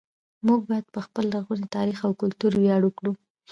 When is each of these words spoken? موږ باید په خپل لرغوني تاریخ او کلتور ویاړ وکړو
موږ 0.47 0.61
باید 0.69 0.85
په 0.95 0.99
خپل 1.05 1.23
لرغوني 1.33 1.67
تاریخ 1.75 1.97
او 2.07 2.11
کلتور 2.21 2.51
ویاړ 2.57 2.81
وکړو 2.85 3.11